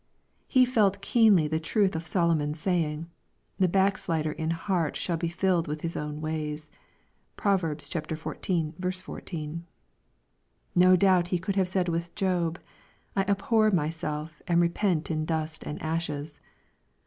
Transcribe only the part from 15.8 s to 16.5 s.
ashes."